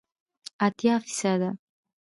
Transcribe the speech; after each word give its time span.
اتیا 0.65 0.95
فیصده 1.03 1.49